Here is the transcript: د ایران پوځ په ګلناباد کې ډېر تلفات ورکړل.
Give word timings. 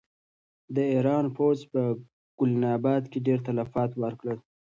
د 0.75 0.77
ایران 0.93 1.25
پوځ 1.37 1.57
په 1.71 1.81
ګلناباد 2.39 3.03
کې 3.11 3.19
ډېر 3.27 3.39
تلفات 3.47 3.91
ورکړل. 4.03 4.39